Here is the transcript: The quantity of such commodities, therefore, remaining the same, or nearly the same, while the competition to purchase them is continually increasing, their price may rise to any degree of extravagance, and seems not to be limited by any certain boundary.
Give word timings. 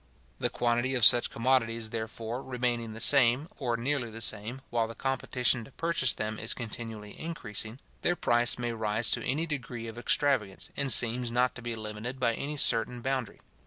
The 0.39 0.49
quantity 0.49 0.95
of 0.95 1.05
such 1.05 1.29
commodities, 1.29 1.91
therefore, 1.91 2.41
remaining 2.41 2.93
the 2.93 2.99
same, 2.99 3.47
or 3.59 3.77
nearly 3.77 4.09
the 4.09 4.19
same, 4.19 4.61
while 4.71 4.87
the 4.87 4.95
competition 4.95 5.63
to 5.63 5.71
purchase 5.73 6.15
them 6.15 6.39
is 6.39 6.55
continually 6.55 7.19
increasing, 7.19 7.77
their 8.01 8.15
price 8.15 8.57
may 8.57 8.73
rise 8.73 9.11
to 9.11 9.23
any 9.23 9.45
degree 9.45 9.85
of 9.87 9.99
extravagance, 9.99 10.71
and 10.75 10.91
seems 10.91 11.29
not 11.29 11.53
to 11.53 11.61
be 11.61 11.75
limited 11.75 12.19
by 12.19 12.33
any 12.33 12.57
certain 12.57 13.01
boundary. 13.01 13.41